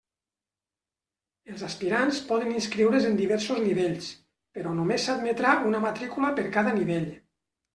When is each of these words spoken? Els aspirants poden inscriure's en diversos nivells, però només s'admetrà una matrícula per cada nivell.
Els 1.55 1.65
aspirants 1.67 2.21
poden 2.31 2.55
inscriure's 2.61 3.05
en 3.09 3.19
diversos 3.21 3.61
nivells, 3.67 4.09
però 4.57 4.75
només 4.79 5.07
s'admetrà 5.11 5.53
una 5.73 5.83
matrícula 5.85 6.33
per 6.41 6.49
cada 6.57 6.75
nivell. 6.81 7.07